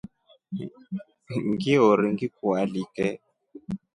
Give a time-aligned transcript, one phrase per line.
[1.49, 3.07] Ngiori ngikualike.